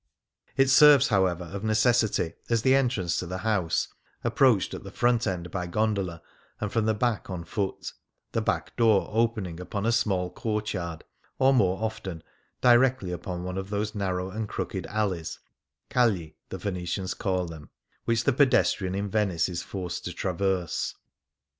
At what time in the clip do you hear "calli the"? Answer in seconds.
15.91-16.57